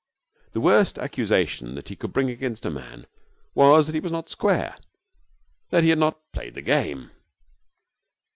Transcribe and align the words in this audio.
The 0.53 0.59
worst 0.61 0.97
accusation 0.97 1.75
that 1.75 1.89
he 1.89 1.95
could 1.95 2.11
bring 2.11 2.31
against 2.31 2.65
a 2.65 2.71
man 2.71 3.05
was 3.53 3.85
that 3.85 3.93
he 3.93 4.01
was 4.01 4.11
not 4.11 4.31
square, 4.31 4.75
that 5.69 5.83
he 5.83 5.91
had 5.91 5.99
not 5.99 6.31
played 6.31 6.55
the 6.55 6.63
game. 6.63 7.11